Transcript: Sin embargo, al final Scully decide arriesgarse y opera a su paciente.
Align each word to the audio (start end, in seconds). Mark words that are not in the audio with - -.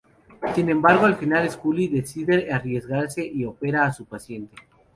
Sin 0.55 0.67
embargo, 0.67 1.05
al 1.05 1.15
final 1.15 1.47
Scully 1.47 1.87
decide 1.87 2.51
arriesgarse 2.51 3.23
y 3.23 3.45
opera 3.45 3.85
a 3.85 3.93
su 3.93 4.05
paciente. 4.07 4.55